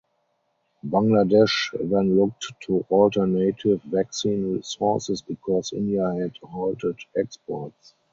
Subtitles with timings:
[0.83, 7.93] Bangladesh then looked to alternative vaccine sources because India had halted exports.